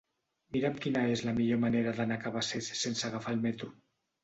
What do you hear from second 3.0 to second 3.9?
agafar el metro.